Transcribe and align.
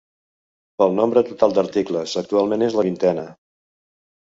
Pel 0.81 0.95
nombre 0.99 1.23
total 1.27 1.53
d'articles, 1.59 2.17
actualment 2.23 2.67
és 2.71 2.81
la 2.81 2.89
vintena. 2.91 3.29